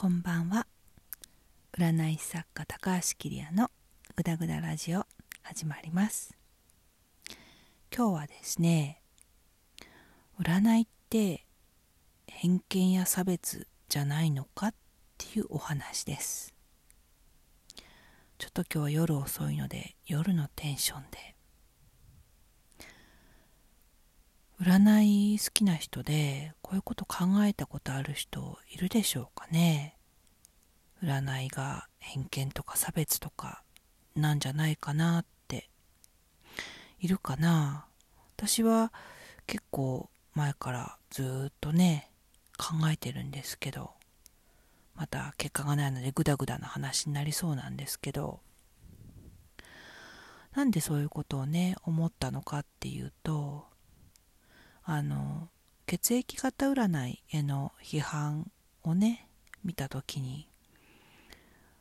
[0.00, 0.64] こんばんは。
[1.76, 3.68] 占い師作家高橋桐也の
[4.14, 5.04] グダグダラジオ
[5.42, 6.36] 始まります。
[7.92, 9.02] 今日はですね
[10.40, 11.44] 占いって
[12.28, 14.74] 偏見や差別じゃないのかっ
[15.18, 16.54] ていうお話です。
[18.38, 21.34] ちょっと今日は夜遅いので夜のテンションで
[24.60, 29.96] 占い好きな人でこういうこと考えたことある人いるでしょうかね？
[31.02, 33.62] 占いが偏見とか差別とか
[34.16, 35.70] なんじゃないかなって。
[36.98, 37.86] いるかな？
[38.36, 38.92] 私は
[39.46, 42.10] 結構前からずっとね
[42.56, 43.92] 考えてるんですけど
[44.96, 48.40] また結果がないのでグダグダな話になりそうなんですけど
[50.56, 53.67] なんでそういうことをね思ったのかっていうと
[54.90, 55.50] あの
[55.84, 58.50] 血液型占いへの批判
[58.82, 59.28] をね
[59.62, 60.48] 見た時に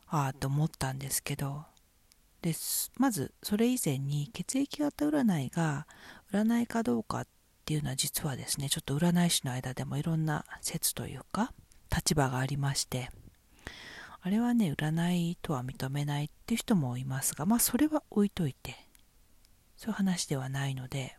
[0.10, 1.64] ああと思ったんですけど
[2.42, 2.54] で
[2.98, 5.88] まずそれ以前に血液型占いが
[6.34, 7.28] 占いかどうかっ
[7.64, 11.54] ていうのは実はですねちょっと占い師の間でもいろんな説というか
[11.96, 13.10] 立場がありまして
[14.20, 18.76] あれはね占いとは認めないっていう人もいますがまあそれは置いといて
[19.78, 21.16] そういう話ではないので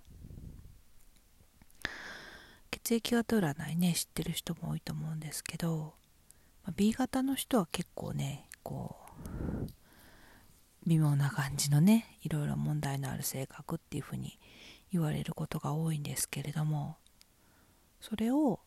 [2.89, 5.92] 血液型占いね知ってる人も多いと思うんですけど、
[6.64, 8.97] ま、B 型の人は結構ねこ
[9.67, 9.69] う
[10.86, 14.39] 微妙な感じのねいろいろ問題のある性格っていうふうに
[14.91, 16.97] 言われることが多いんですけれども
[18.00, 18.59] それを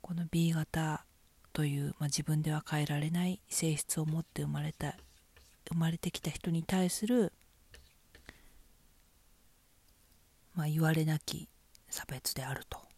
[0.00, 1.04] この B 型
[1.52, 4.94] という、まあ、自分では変えられない性質を持って生まれた
[5.68, 7.34] 生まれてきた人に対する、
[10.54, 11.50] まあ、言われなき
[11.90, 12.89] 差別であると。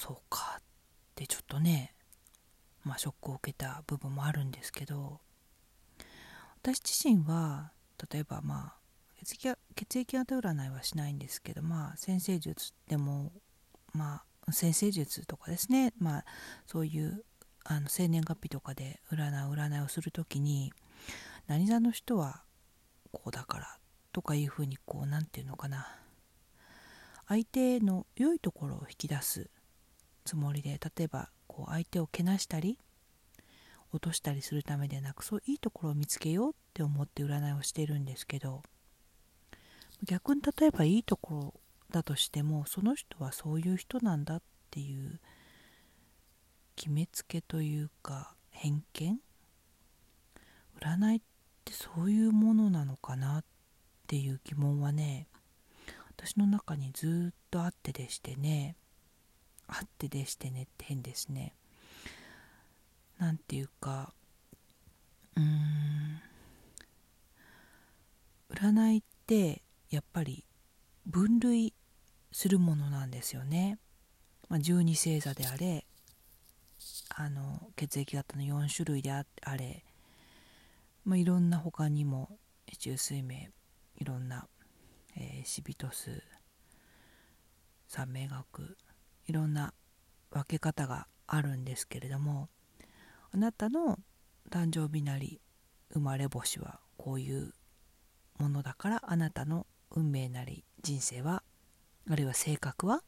[0.00, 0.62] そうかっ
[1.14, 1.92] てちょっとね
[2.84, 5.20] まあショックを受けた部分もあるんですけど
[6.62, 7.72] 私自身は
[8.10, 8.74] 例えばまあ
[9.22, 13.30] 血液血液型占いはしないんですけどまあ先生術でも
[13.92, 16.24] まあ先生術とかですねまあ
[16.66, 17.22] そういう
[17.64, 20.72] あの生年月日とかで占う占いをする時に
[21.46, 22.40] 何座の人は
[23.12, 23.76] こうだから
[24.14, 25.94] とかいうふうにこう何て言うのかな
[27.28, 29.50] 相手の良いところを引き出す
[30.30, 32.78] つもりで例えばこう相手をけなしたり
[33.92, 38.62] 落としたりするためでなくそういいところを見つけようって思って占いをしてるんですけど
[40.04, 41.54] 逆に例えばいいところ
[41.90, 45.18] だとしてもその人はそういう人なんだっていう
[46.76, 49.18] 決めつけというか偏見？
[50.80, 51.20] 占いっ
[51.64, 53.44] てそういうものなのかなっ
[54.06, 55.26] ていう疑問はね
[56.16, 58.76] 私の中にずっとあってでしてね。
[59.72, 61.54] あってでしてねって変ですね。
[63.18, 64.12] なんていうか
[65.36, 66.20] うーん
[68.50, 70.44] 占いってやっぱり
[71.06, 71.74] 分類
[72.32, 73.78] するものなんですよね、
[74.48, 75.84] まあ、十二星座であれ
[77.10, 79.24] あの血液型の4種類であ
[79.56, 79.84] れ、
[81.04, 82.38] まあ、いろんな他にも
[82.78, 83.48] 中水明
[83.98, 84.46] いろんな、
[85.16, 86.22] えー、シビトス
[87.88, 88.76] 三名学
[89.30, 89.72] いろんな
[90.32, 92.48] 分け方があるんですけれども
[93.32, 94.00] あなたの
[94.50, 95.40] 誕生日なり
[95.92, 97.52] 生まれ星はこういう
[98.38, 101.44] ものだからあなたの運命なり人生は
[102.10, 103.04] あるいは性格は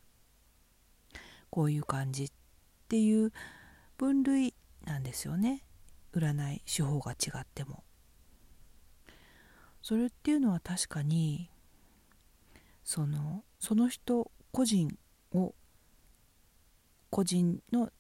[1.51, 2.31] こういう感じっ
[2.89, 3.33] ていう
[3.97, 4.55] 分類
[4.85, 5.65] なんですよね。
[6.15, 7.83] 占い手法が違っても。
[9.83, 11.51] それっていうのは確かに
[12.85, 14.97] そのその人個人
[15.33, 15.55] を
[17.13, 17.91] 個人の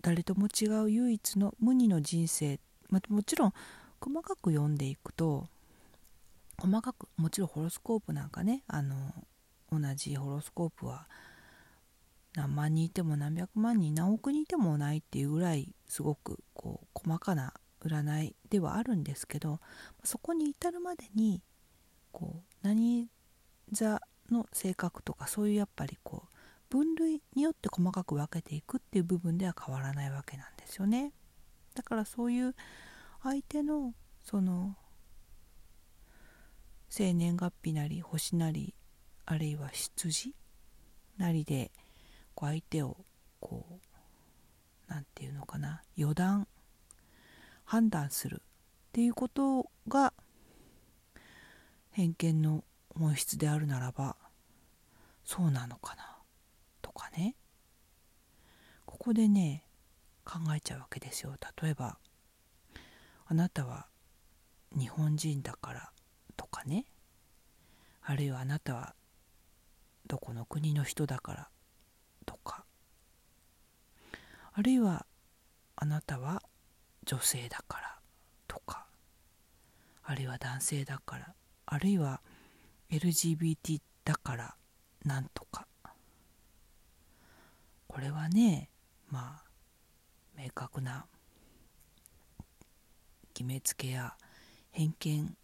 [0.00, 3.52] 誰とも違う唯一の無二の人生、まあ、もちろん
[4.00, 5.46] 細かく読んでいくと
[6.58, 8.96] 細かくもちろんホロスコープなんかねあの
[9.70, 11.06] 同じホロスコープは
[12.34, 17.52] 何万人いても何百万人何億人いてもないっていうぐらいすごくこう細かな
[17.84, 19.60] 占いではあるんですけど
[20.02, 21.42] そこに至るまでに
[22.10, 23.08] こう何
[23.70, 26.31] 座の性格とかそういうやっぱりこう
[26.72, 31.12] 分類によって細かく分けていくっていう部分では変わらないわけなんですよね。
[31.74, 32.54] だからそういう
[33.22, 33.92] 相手の
[34.24, 34.74] その
[36.88, 38.74] 生年月日なり星なり
[39.26, 40.34] あるいは羊
[41.18, 41.72] なりで
[42.34, 42.96] こう相手を
[43.38, 43.74] こう
[44.88, 46.48] 何て言うのかな予断
[47.66, 48.38] 判断するっ
[48.92, 50.14] ていうことが
[51.90, 52.64] 偏見の
[52.98, 54.16] 本質であるならば
[55.22, 56.11] そうなのかな。
[56.92, 57.34] とかね。
[58.84, 59.64] ここでね
[60.24, 61.34] 考えちゃうわけですよ。
[61.62, 61.98] 例えば
[63.26, 63.86] あなたは
[64.76, 65.90] 日本人だから
[66.36, 66.84] とかね。
[68.02, 68.94] あるいはあなたは
[70.06, 71.48] どこの国の人だから
[72.26, 72.64] とか。
[74.54, 75.06] あるいは
[75.76, 76.42] あなたは
[77.04, 77.98] 女性だから
[78.46, 78.86] とか。
[80.04, 81.34] あるいは男性だから。
[81.64, 82.20] あるいは
[82.90, 84.54] LGBT だから
[85.04, 85.66] なんとか。
[87.92, 88.70] これはね
[89.10, 89.44] まあ
[90.36, 91.04] 明確な
[93.34, 94.14] 決めつけや
[94.70, 95.36] 偏見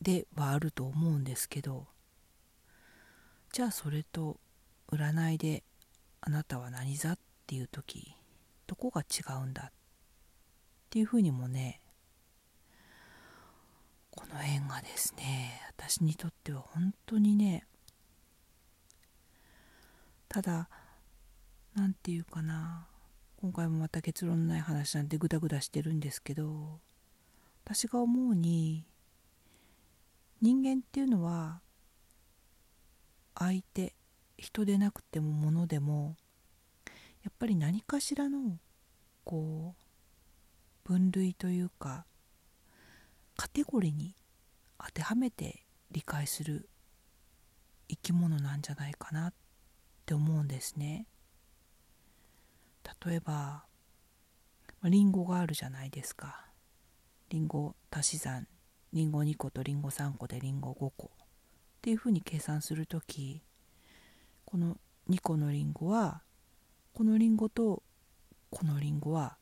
[0.00, 1.86] ではあると思うんですけど
[3.52, 4.38] じゃあそれと
[4.90, 5.62] 占いで
[6.22, 8.16] あなたは何座っていう時
[8.66, 9.72] どこが違うんだっ
[10.88, 11.80] ていうふうにもね
[14.10, 17.66] この辺がですね私にとっては本当にね
[20.30, 20.70] ただ
[21.74, 22.86] 何て言うかな
[23.40, 26.80] 今回もまた結論のない話なんてグダグダしてるんですけど
[27.64, 28.84] 私が思うに
[30.40, 31.60] 人間っていうのは
[33.34, 33.94] 相手
[34.36, 36.16] 人でなくても物でも
[37.22, 38.58] やっぱり何かしらの
[39.24, 39.74] こ
[40.84, 42.04] う分類というか
[43.36, 44.14] カテゴリーに
[44.78, 46.68] 当てはめて理解する
[47.88, 49.34] 生き物なんじゃないかなっ
[50.04, 51.06] て思うんですね。
[53.04, 53.64] 例えば
[54.84, 56.46] リンゴがあるじゃないですか。
[57.30, 58.46] リンゴ足し算。
[58.92, 61.10] リンゴ2個とリンゴ3個でリンゴ5個。
[61.14, 61.26] っ
[61.80, 63.42] ていうふうに計算する時
[64.44, 64.76] この
[65.10, 66.22] 2個のリンゴは
[66.94, 67.82] このリンゴと
[68.50, 69.36] このリンゴは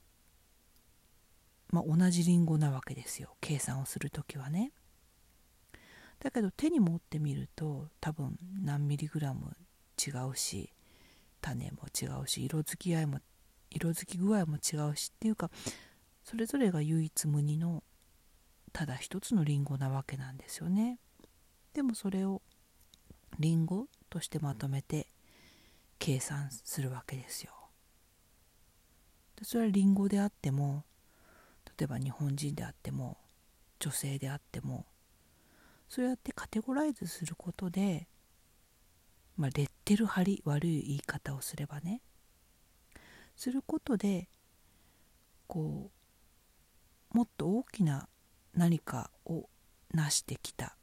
[1.72, 3.36] まあ、同じリンゴなわけですよ。
[3.40, 4.72] 計算をする時はね。
[6.18, 9.56] だけど手に持ってみると多分何ミリグラム
[9.98, 10.70] 違うし
[11.40, 13.20] 種も違うし色づき合いも
[13.70, 15.50] 色づき具合も違うしっていうか
[16.24, 17.82] それぞれが唯一無二の
[18.72, 20.98] ただ一つのリンゴなわけなんですよね。
[21.74, 22.42] でもそれを
[23.38, 25.08] リンゴとしてまとめて
[25.98, 27.52] 計算するわけですよ。
[29.42, 30.84] それはリンゴであっても
[31.78, 33.16] 例えば日本人であっても
[33.78, 34.86] 女性であっても
[35.88, 38.06] そうやってカテゴライズすることで、
[39.36, 42.02] まあ、レッテル貼り悪い言い方をすればね
[43.40, 44.28] することで
[45.46, 45.90] こ
[47.14, 48.06] うもっと大きな
[48.52, 49.48] 何かを
[49.94, 50.76] 成してきた。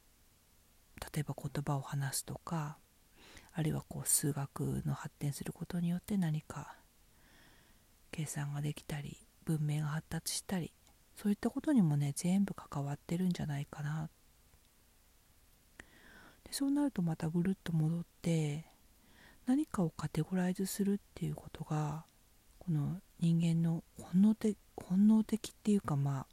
[1.14, 2.78] 例えば言葉を話すとか
[3.52, 6.74] あるいはこう数学の発展することによって何か
[8.10, 10.72] 計算ができたり文明が発達したり
[11.14, 14.10] そういったことにもね全部関わってるんじゃないかな。
[16.42, 18.64] でそうなるとまたぐるっと戻って
[19.46, 22.07] 何かをカテゴライズするっていうことが
[22.68, 26.26] この人間の本能的本能的っていうかまあ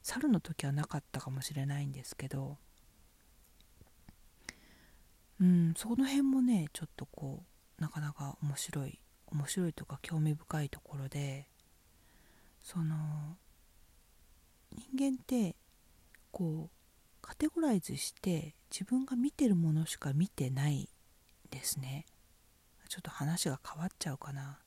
[0.00, 2.58] 猿の時はなかったかもしれないんですけど
[5.40, 7.42] うんその辺もねちょっとこ
[7.76, 9.00] うなかなか面白い
[9.32, 11.48] 面白いとか興味深いところで
[12.62, 12.94] その
[14.96, 15.56] 人間って
[16.30, 20.88] こうカテゴライズして自分が見てるものしか見てない
[21.50, 22.06] ですね。
[22.88, 24.61] ちょっと話が変わっちゃうかな。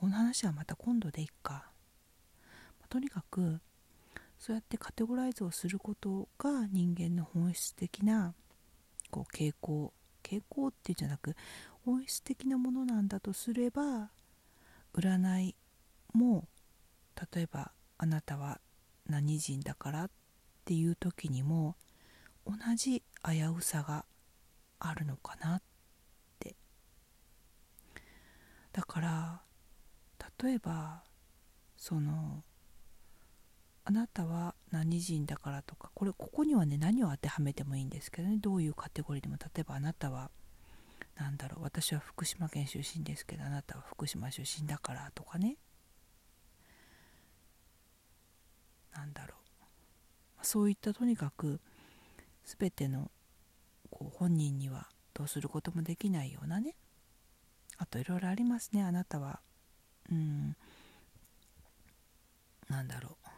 [0.00, 1.66] この話はまた今度でいっか。
[2.88, 3.60] とにかく
[4.38, 8.32] そうやってカテゴライズをすることが人間の本質的な
[9.10, 9.92] こう傾向。
[10.22, 11.34] 傾向っていうんじゃなく
[11.84, 14.10] 本質的なものなんだとすれば
[14.94, 15.54] 占い
[16.12, 16.46] も
[17.34, 18.60] 例えばあなたは
[19.06, 20.10] 何人だからっ
[20.64, 21.74] ていう時にも
[22.46, 24.04] 同じ危うさが
[24.78, 25.62] あるのかなっ
[26.38, 26.54] て
[28.72, 29.40] だから
[30.42, 31.02] 例えば
[31.76, 32.42] その
[33.84, 40.30] あなたは何人だからとかこれここにはね何を当てはめてもいいんですけどねどういうカテゴリーでも例えばあなたは
[41.18, 45.56] 何だろう私は福島県出身ですけどあなたは福島出身だからとかね。
[48.94, 49.34] なんだろ
[50.42, 50.46] う。
[50.46, 51.60] そういったとにかく
[52.58, 53.10] 全ての
[53.90, 56.74] こう本人にはどうすることもできないようなね。
[57.76, 58.82] あといろいろありますね。
[58.82, 59.40] あなたは
[60.10, 60.56] うん。
[62.68, 63.28] なんだろう。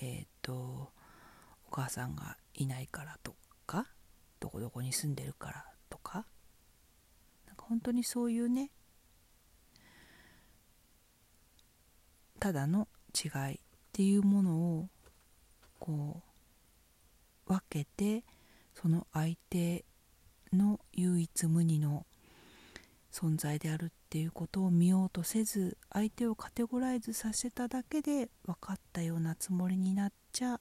[0.00, 3.34] えっ、とお母さんがいないからと
[3.66, 3.86] か
[4.40, 6.26] どこどこに住んでるからとか。
[7.46, 8.70] なんか本当にそういうね
[12.38, 13.58] ただの違いっ
[13.92, 14.88] ていうものを
[15.78, 16.22] こ
[17.48, 18.24] う分けて
[18.74, 19.84] その相手
[20.52, 22.06] の唯一無二の
[23.12, 30.60] 存在であるっっていうことを見ようとせず相手をカテゴライズさせただけで分かったようなつもりになっちゃ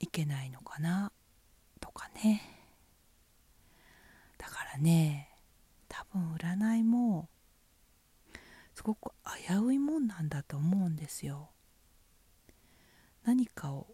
[0.00, 1.12] いけないのかな
[1.80, 2.42] とかね。
[4.36, 5.30] だからね
[5.88, 7.30] 多分占いも
[8.74, 9.12] すごく
[9.48, 11.48] 危ういもんなんだと思うんですよ。
[13.24, 13.86] 何かを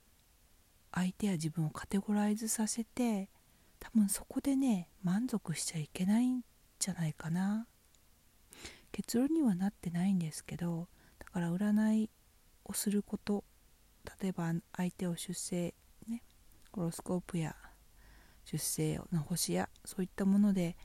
[0.90, 3.30] 相手や自分をカテゴライズさせて
[3.78, 6.42] 多分そこでね満足しちゃいけないん
[6.80, 7.68] じゃないかな。
[8.92, 12.10] 結論にはなってないんですけどだから占い
[12.64, 13.44] をすること
[14.20, 15.74] 例えば相手を出生
[16.08, 16.22] ね
[16.72, 17.54] ホロスコープや
[18.44, 20.76] 出生の星やそういったもので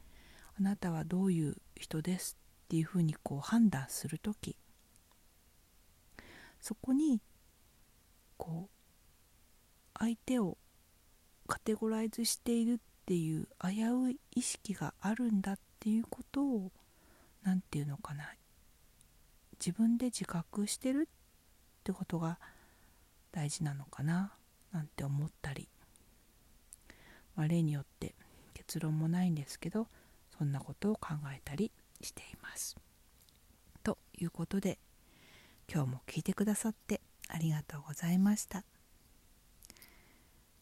[0.60, 4.56] あなたはどういう人ですっていうふうにこう判断する時
[6.60, 7.22] そこに
[8.38, 10.58] こう相手を
[11.48, 16.72] カテゴライズしているっていう危うい意識があるんだっていうことを
[17.44, 18.26] 何て言うのかな
[19.60, 22.40] 自分で自覚してるってことが
[23.32, 24.34] 大事なのかな
[24.72, 25.68] なんて思ったり、
[27.36, 28.16] まあ、例によって
[28.54, 29.88] 結論もないんですけど
[30.38, 31.72] そんなことを考えたり
[32.02, 32.76] しています。
[33.84, 34.80] ということで
[35.72, 38.64] 今日も聞いてくださってありがとうございました。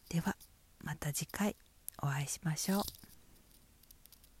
[0.08, 0.36] では
[0.82, 1.56] また次回
[2.02, 3.01] お会いしましょう。